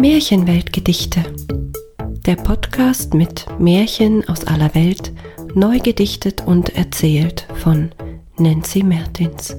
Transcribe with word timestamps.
Märchenweltgedichte. 0.00 1.24
Der 2.24 2.36
Podcast 2.36 3.14
mit 3.14 3.46
Märchen 3.58 4.28
aus 4.28 4.44
aller 4.44 4.72
Welt, 4.76 5.12
neu 5.54 5.80
gedichtet 5.80 6.46
und 6.46 6.76
erzählt 6.76 7.48
von 7.56 7.90
Nancy 8.36 8.84
Mertins. 8.84 9.56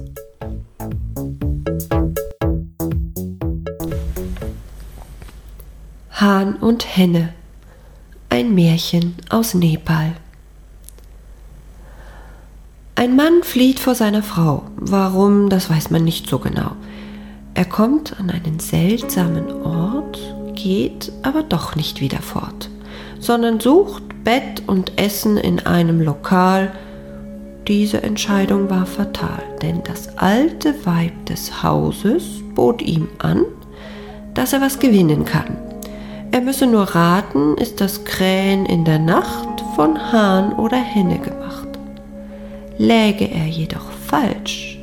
Hahn 6.12 6.56
und 6.56 6.96
Henne. 6.96 7.34
Ein 8.30 8.54
Märchen 8.54 9.16
aus 9.28 9.52
Nepal. 9.52 10.14
Ein 12.94 13.14
Mann 13.14 13.42
flieht 13.42 13.78
vor 13.78 13.94
seiner 13.94 14.22
Frau. 14.22 14.62
Warum, 14.76 15.50
das 15.50 15.68
weiß 15.68 15.90
man 15.90 16.04
nicht 16.04 16.26
so 16.30 16.38
genau. 16.38 16.76
Er 17.60 17.66
kommt 17.66 18.18
an 18.18 18.30
einen 18.30 18.58
seltsamen 18.58 19.52
Ort, 19.62 20.18
geht 20.54 21.12
aber 21.20 21.42
doch 21.42 21.76
nicht 21.76 22.00
wieder 22.00 22.22
fort, 22.22 22.70
sondern 23.18 23.60
sucht 23.60 24.02
Bett 24.24 24.62
und 24.66 24.98
Essen 24.98 25.36
in 25.36 25.60
einem 25.66 26.00
Lokal. 26.00 26.72
Diese 27.68 28.02
Entscheidung 28.02 28.70
war 28.70 28.86
fatal, 28.86 29.42
denn 29.60 29.82
das 29.84 30.16
alte 30.16 30.74
Weib 30.86 31.12
des 31.26 31.62
Hauses 31.62 32.24
bot 32.54 32.80
ihm 32.80 33.08
an, 33.18 33.44
dass 34.32 34.54
er 34.54 34.62
was 34.62 34.78
gewinnen 34.78 35.26
kann. 35.26 35.58
Er 36.30 36.40
müsse 36.40 36.66
nur 36.66 36.84
raten, 36.84 37.58
ist 37.58 37.82
das 37.82 38.06
Krähen 38.06 38.64
in 38.64 38.86
der 38.86 38.98
Nacht 38.98 39.62
von 39.76 39.98
Hahn 40.10 40.54
oder 40.54 40.78
Henne 40.78 41.18
gemacht. 41.18 41.68
Läge 42.78 43.26
er 43.30 43.44
jedoch 43.44 43.90
falsch, 44.06 44.79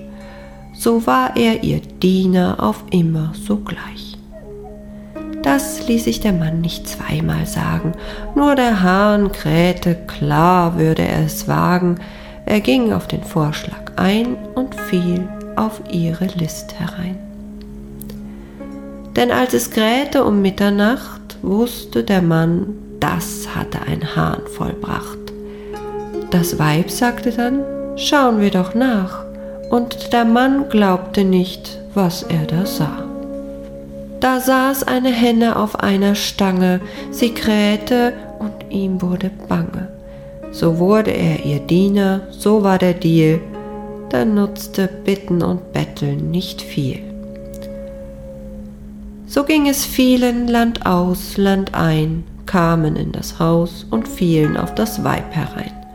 so 0.77 1.07
war 1.07 1.35
er 1.35 1.63
ihr 1.63 1.81
Diener 2.01 2.57
auf 2.59 2.83
immer 2.91 3.33
sogleich. 3.33 4.17
Das 5.41 5.87
ließ 5.87 6.03
sich 6.03 6.19
der 6.19 6.33
Mann 6.33 6.61
nicht 6.61 6.87
zweimal 6.87 7.45
sagen, 7.45 7.93
nur 8.35 8.55
der 8.55 8.81
Hahn 8.83 9.31
krähte, 9.31 9.95
klar 9.95 10.77
würde 10.77 11.03
er 11.03 11.25
es 11.25 11.47
wagen, 11.47 11.99
er 12.45 12.61
ging 12.61 12.93
auf 12.93 13.07
den 13.07 13.23
Vorschlag 13.23 13.93
ein 13.95 14.35
und 14.55 14.75
fiel 14.75 15.27
auf 15.55 15.81
ihre 15.91 16.25
List 16.25 16.79
herein. 16.79 17.17
Denn 19.15 19.31
als 19.31 19.53
es 19.53 19.71
krähte 19.71 20.23
um 20.23 20.41
Mitternacht, 20.41 21.37
wusste 21.41 22.03
der 22.03 22.21
Mann, 22.21 22.67
das 22.99 23.47
hatte 23.55 23.79
ein 23.81 24.15
Hahn 24.15 24.41
vollbracht. 24.55 25.17
Das 26.29 26.59
Weib 26.59 26.91
sagte 26.91 27.31
dann, 27.31 27.63
Schauen 27.95 28.39
wir 28.39 28.51
doch 28.51 28.75
nach. 28.75 29.26
Und 29.69 30.13
der 30.13 30.25
Mann 30.25 30.69
glaubte 30.69 31.23
nicht, 31.23 31.79
was 31.93 32.23
er 32.23 32.45
da 32.45 32.65
sah. 32.65 33.03
Da 34.19 34.39
saß 34.39 34.83
eine 34.83 35.11
Henne 35.11 35.57
auf 35.57 35.79
einer 35.79 36.15
Stange, 36.15 36.81
sie 37.11 37.33
krähte 37.33 38.13
und 38.39 38.71
ihm 38.71 39.01
wurde 39.01 39.29
bange. 39.47 39.89
So 40.51 40.79
wurde 40.79 41.11
er 41.11 41.45
ihr 41.45 41.59
Diener, 41.59 42.21
so 42.31 42.63
war 42.63 42.77
der 42.77 42.93
Deal, 42.93 43.41
da 44.09 44.25
nutzte 44.25 44.87
Bitten 44.87 45.43
und 45.43 45.73
Betteln 45.73 46.31
nicht 46.31 46.61
viel. 46.61 46.99
So 49.27 49.43
ging 49.43 49.67
es 49.67 49.85
vielen 49.85 50.47
Land 50.47 50.85
aus, 50.85 51.37
Land 51.37 51.75
ein, 51.75 52.23
kamen 52.45 52.95
in 52.95 53.11
das 53.11 53.39
Haus 53.39 53.85
und 53.91 54.07
fielen 54.07 54.55
auf 54.55 54.73
das 54.73 55.03
Weib 55.03 55.35
herein 55.35 55.86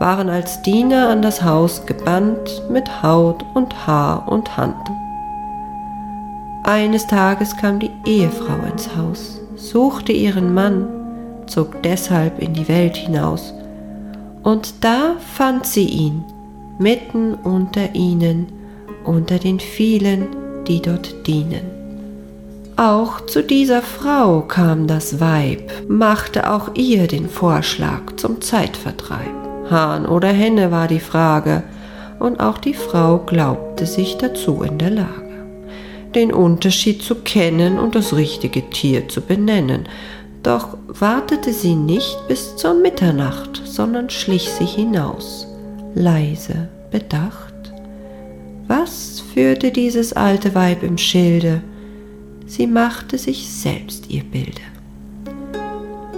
waren 0.00 0.30
als 0.30 0.62
Diener 0.62 1.10
an 1.10 1.20
das 1.20 1.42
Haus 1.42 1.84
gebannt 1.84 2.62
mit 2.70 3.02
Haut 3.02 3.44
und 3.54 3.86
Haar 3.86 4.26
und 4.26 4.56
Hand. 4.56 4.90
Eines 6.64 7.06
Tages 7.06 7.54
kam 7.56 7.78
die 7.78 7.90
Ehefrau 8.06 8.66
ins 8.70 8.96
Haus, 8.96 9.40
suchte 9.56 10.12
ihren 10.12 10.54
Mann, 10.54 10.88
zog 11.46 11.82
deshalb 11.82 12.40
in 12.40 12.54
die 12.54 12.66
Welt 12.66 12.96
hinaus, 12.96 13.52
und 14.42 14.82
da 14.82 15.16
fand 15.34 15.66
sie 15.66 15.86
ihn, 15.86 16.24
mitten 16.78 17.34
unter 17.34 17.94
ihnen, 17.94 18.46
unter 19.04 19.38
den 19.38 19.60
vielen, 19.60 20.28
die 20.66 20.80
dort 20.80 21.26
dienen. 21.26 21.78
Auch 22.76 23.26
zu 23.26 23.42
dieser 23.42 23.82
Frau 23.82 24.40
kam 24.40 24.86
das 24.86 25.20
Weib, 25.20 25.70
machte 25.88 26.50
auch 26.50 26.74
ihr 26.74 27.06
den 27.06 27.28
Vorschlag 27.28 28.16
zum 28.16 28.40
Zeitvertreib. 28.40 29.49
Hahn 29.70 30.06
oder 30.06 30.28
Henne 30.28 30.70
war 30.70 30.88
die 30.88 31.00
Frage, 31.00 31.62
und 32.18 32.40
auch 32.40 32.58
die 32.58 32.74
Frau 32.74 33.18
glaubte 33.18 33.86
sich 33.86 34.18
dazu 34.18 34.62
in 34.62 34.78
der 34.78 34.90
Lage, 34.90 35.44
den 36.14 36.32
Unterschied 36.32 37.02
zu 37.02 37.14
kennen 37.16 37.78
und 37.78 37.94
das 37.94 38.14
richtige 38.14 38.68
Tier 38.68 39.08
zu 39.08 39.22
benennen. 39.22 39.88
Doch 40.42 40.76
wartete 40.86 41.52
sie 41.52 41.74
nicht 41.74 42.18
bis 42.28 42.56
zur 42.56 42.74
Mitternacht, 42.74 43.62
sondern 43.64 44.10
schlich 44.10 44.50
sich 44.50 44.74
hinaus, 44.74 45.46
leise, 45.94 46.68
bedacht. 46.90 47.54
Was 48.66 49.22
führte 49.34 49.70
dieses 49.70 50.12
alte 50.12 50.54
Weib 50.54 50.82
im 50.82 50.98
Schilde? 50.98 51.62
Sie 52.46 52.66
machte 52.66 53.18
sich 53.18 53.48
selbst 53.48 54.10
ihr 54.10 54.24
Bilde. 54.24 54.60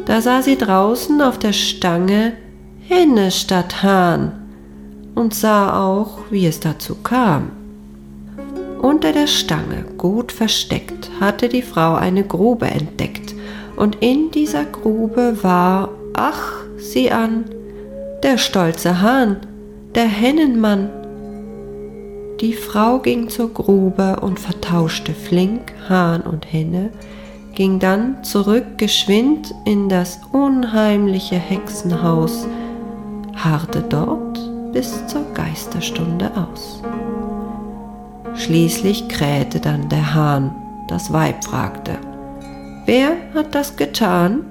Da 0.04 0.20
sah 0.20 0.42
sie 0.42 0.58
draußen 0.58 1.20
auf 1.22 1.38
der 1.38 1.52
Stange 1.52 2.32
Henne 2.94 3.30
statt 3.30 3.82
Hahn 3.82 4.32
und 5.14 5.32
sah 5.32 5.82
auch, 5.82 6.18
wie 6.28 6.46
es 6.46 6.60
dazu 6.60 6.94
kam. 6.96 7.52
Unter 8.82 9.12
der 9.12 9.28
Stange, 9.28 9.86
gut 9.96 10.30
versteckt, 10.30 11.10
hatte 11.18 11.48
die 11.48 11.62
Frau 11.62 11.94
eine 11.94 12.22
Grube 12.22 12.66
entdeckt, 12.66 13.34
und 13.76 13.96
in 14.02 14.30
dieser 14.30 14.66
Grube 14.66 15.38
war, 15.40 15.88
ach, 16.12 16.52
sieh 16.76 17.10
an, 17.10 17.46
der 18.22 18.36
stolze 18.36 19.00
Hahn, 19.00 19.38
der 19.94 20.04
Hennenmann. 20.04 20.90
Die 22.42 22.52
Frau 22.52 22.98
ging 22.98 23.30
zur 23.30 23.54
Grube 23.54 24.20
und 24.20 24.38
vertauschte 24.38 25.14
flink 25.14 25.72
Hahn 25.88 26.20
und 26.20 26.52
Henne, 26.52 26.90
ging 27.54 27.78
dann 27.78 28.22
zurück 28.22 28.76
geschwind 28.76 29.54
in 29.64 29.88
das 29.88 30.20
unheimliche 30.32 31.36
Hexenhaus, 31.36 32.46
harrte 33.36 33.82
dort 33.82 34.38
bis 34.72 35.06
zur 35.06 35.24
Geisterstunde 35.34 36.30
aus. 36.36 36.82
Schließlich 38.34 39.08
krähte 39.08 39.60
dann 39.60 39.88
der 39.88 40.14
Hahn, 40.14 40.54
das 40.88 41.12
Weib 41.12 41.44
fragte, 41.44 41.98
Wer 42.86 43.12
hat 43.34 43.54
das 43.54 43.76
getan? 43.76 44.44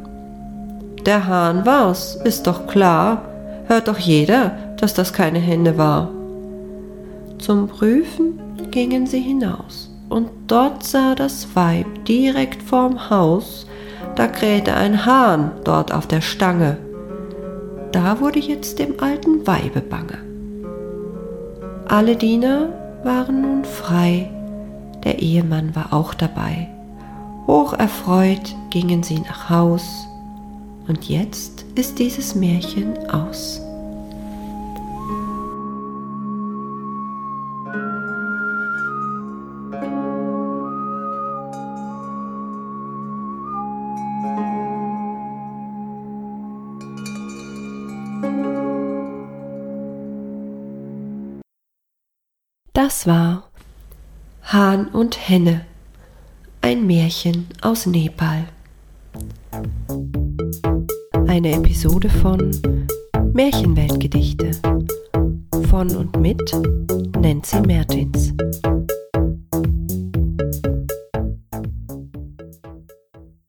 Der 1.05 1.27
Hahn 1.27 1.65
war's, 1.65 2.15
ist 2.23 2.47
doch 2.47 2.67
klar, 2.67 3.23
hört 3.67 3.87
doch 3.87 3.97
jeder, 3.97 4.51
dass 4.77 4.93
das 4.93 5.11
keine 5.11 5.39
Hände 5.39 5.77
war. 5.77 6.09
Zum 7.39 7.67
Prüfen 7.67 8.39
gingen 8.69 9.07
sie 9.07 9.19
hinaus, 9.19 9.89
und 10.09 10.29
dort 10.47 10.83
sah 10.83 11.15
das 11.15 11.55
Weib 11.55 12.05
direkt 12.05 12.61
vorm 12.61 13.09
Haus, 13.09 13.65
da 14.15 14.27
krähte 14.27 14.75
ein 14.75 15.05
Hahn 15.05 15.51
dort 15.63 15.91
auf 15.93 16.05
der 16.05 16.21
Stange 16.21 16.77
da 17.91 18.19
wurde 18.19 18.39
jetzt 18.39 18.79
dem 18.79 18.99
alten 18.99 19.45
Weibe 19.47 19.81
bange. 19.81 20.17
Alle 21.87 22.15
Diener 22.15 22.69
waren 23.03 23.41
nun 23.41 23.65
frei, 23.65 24.29
der 25.03 25.19
Ehemann 25.19 25.75
war 25.75 25.93
auch 25.93 26.13
dabei. 26.13 26.69
Hoch 27.47 27.73
erfreut 27.73 28.55
gingen 28.69 29.03
sie 29.03 29.19
nach 29.19 29.49
Haus, 29.49 30.07
und 30.87 31.09
jetzt 31.09 31.65
ist 31.75 31.99
dieses 31.99 32.35
Märchen 32.35 33.09
aus. 33.09 33.61
Das 52.83 53.05
war 53.05 53.43
Hahn 54.41 54.87
und 54.87 55.29
Henne, 55.29 55.67
ein 56.61 56.87
Märchen 56.87 57.47
aus 57.61 57.85
Nepal. 57.85 58.45
Eine 61.27 61.57
Episode 61.57 62.09
von 62.09 62.49
Märchenweltgedichte 63.33 64.53
von 65.69 65.95
und 65.95 66.19
mit 66.19 66.41
Nancy 67.21 67.61
Mertins. 67.61 68.33